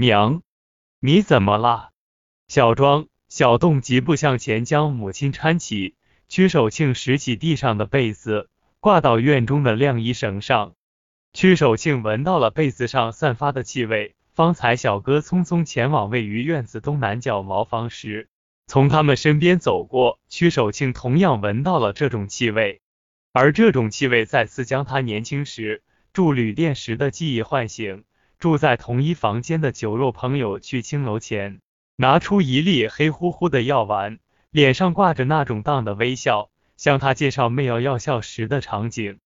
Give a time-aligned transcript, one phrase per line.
[0.00, 0.42] 娘，
[1.00, 1.90] 你怎么了？
[2.46, 5.96] 小庄、小栋急步向前，将母亲搀起。
[6.28, 8.48] 屈守庆拾起地上的被子，
[8.78, 10.74] 挂到院中的晾衣绳上。
[11.32, 14.14] 屈守庆闻到了被子上散发的气味。
[14.34, 18.28] 方才小哥匆匆前往位于院子东南角茅房时，
[18.68, 20.20] 从他们身边走过。
[20.28, 22.80] 屈守庆同样闻到了这种气味，
[23.32, 28.04] 而这种气味再次将他年轻时住旅店时的记忆唤醒。
[28.38, 31.60] 住在同一房间的酒肉朋友去青楼前，
[31.96, 34.20] 拿出一粒黑乎乎的药丸，
[34.50, 39.18] 脸上挂着那种荡的微笑，向他介绍媚药药效时的场景。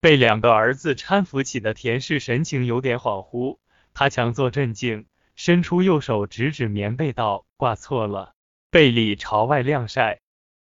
[0.00, 3.58] 被两个儿子搀扶起的田氏神情有点恍惚，
[3.94, 8.34] 他强作镇静，伸出右手指指棉被道：“挂错了，
[8.70, 10.20] 被里朝外晾晒。”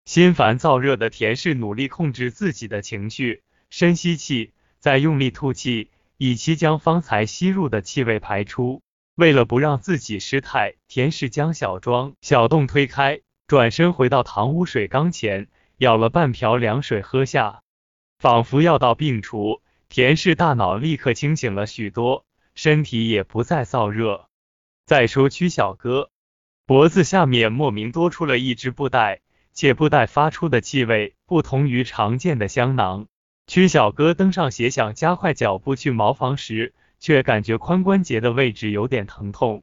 [0.05, 5.91] 心烦燥热的田氏努力控制自己的情绪，深吸气，再用力吐气。
[6.17, 8.83] 以期将方才吸入的气味排出。
[9.15, 17.63] 为了不让自己失态，田氏将小庄、小洞推开，转身回到堂屋水缸前，舀了半瓢凉水喝下，
[18.19, 19.63] 仿佛药到病除。
[19.89, 24.29] 田氏大脑立刻清醒了许多，身体也不再燥热。
[24.87, 26.11] 再说屈小哥，
[26.67, 29.21] 脖子下面莫名多出了一只布袋，
[29.53, 33.07] 且布袋发出的气味不同于常见的香囊。
[33.47, 39.63] 屈小哥登上鞋，想加快脚步去茅房时，却感觉髋关节的位置有点疼痛。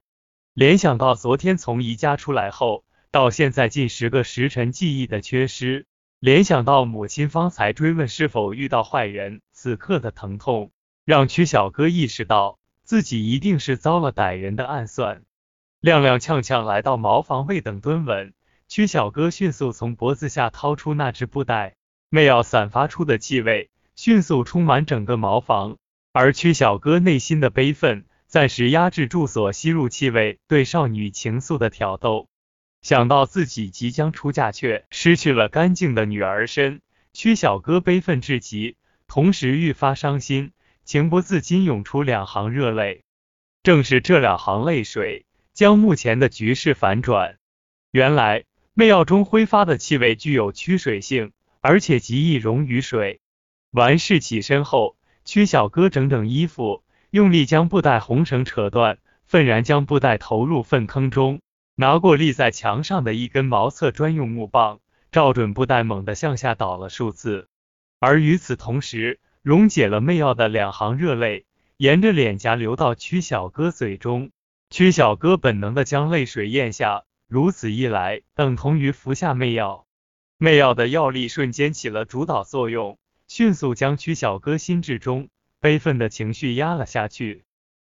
[0.54, 5.88] 联想到昨天从宜家出来后，到现在近十个时辰记忆的缺失，
[6.20, 10.72] 联想到母亲方才追问是否遇到坏人，此刻的疼痛，
[11.04, 15.24] 让屈小哥意识到自己一定是遭了歹人的暗算。
[15.82, 18.34] 踉踉跄跄来到茅房，未等蹲稳，
[18.68, 21.76] 屈小哥迅速从脖子下掏出那只布袋。
[22.14, 25.78] 媚药散发出的气味迅速充满整个茅房，
[26.12, 32.28] 而屈小哥内心的悲愤暂时压制住所吸入气味对少女情愫的挑逗。
[32.82, 36.82] 想到自己即将出嫁却失去了干净的女儿身，
[37.14, 38.76] 屈小哥悲愤至极，
[39.08, 40.52] 同时愈发伤心，
[40.84, 43.06] 情不自禁涌出两行热泪。
[43.64, 47.38] 正是这两行泪水，将目前的局势反转。
[47.92, 48.44] 原来
[48.74, 51.32] 媚药中挥发的气味具有驱水性。
[51.62, 53.22] 而且极易溶于水。
[53.72, 61.40] 完事起身后，屈小哥整整衣服，用力将布袋红绳扯断，愤然将布袋投入粪坑中，
[61.76, 64.80] 拿过立在墙上的一根茅厕专用木棒，
[65.12, 67.48] 照准布袋猛地向下倒了数次。
[68.00, 71.46] 而与此同时，溶解了媚药的两行热泪，
[71.78, 74.32] 沿着脸颊流到屈小哥嘴中。
[74.70, 79.86] 屈小哥本能的将泪水咽下，如此一来，等同于服下媚药。
[80.44, 82.98] 媚药的药力瞬间起了主导作用，
[83.28, 85.30] 迅速将屈小哥心智中
[85.60, 87.46] 悲愤的情绪压了下去。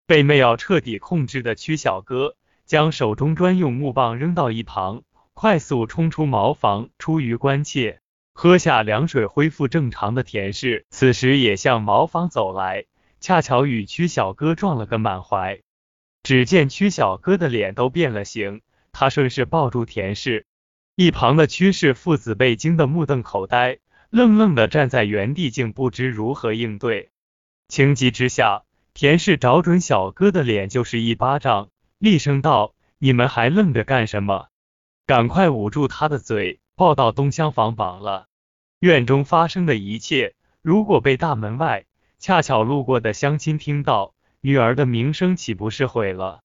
[0.06, 5.04] 被媚药彻底控制的屈小哥，将手中专用木棒扔到一旁，
[5.34, 6.88] 快速冲出茅房。
[6.98, 8.00] 出于关切，
[8.32, 12.86] 喝下凉水恢复正常的田氏，此时也向茅房走来，
[13.20, 15.60] 恰巧与屈小哥撞了个满怀。
[16.24, 18.62] 只见屈小哥的脸都变了形，
[18.94, 20.46] 他顺势抱住田氏。
[21.00, 23.78] 一旁的屈氏父子被惊得目瞪口呆，
[24.10, 27.12] 愣愣的站在原地，竟不知如何应对。
[27.68, 28.64] 情急之下，
[28.96, 31.70] 田氏找准小哥的脸就是一巴掌，
[32.00, 34.48] 厉声道：“你们还愣着干什么？
[35.06, 38.26] 赶快捂住他的嘴，抱到东厢房绑了。”
[38.82, 40.34] 院中发生的一切，
[40.64, 41.86] 如果被大门外
[42.18, 46.42] 恰巧路过的乡亲听到，女儿的名声岂不是毁了？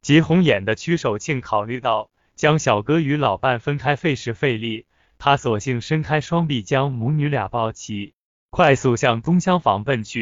[0.00, 2.10] 急红眼的屈守庆考虑到。
[2.40, 4.86] 将小哥与老伴分开费时费力，
[5.18, 8.14] 他索性伸开双臂将母女俩抱起，
[8.48, 10.18] 快速向东厢房奔去。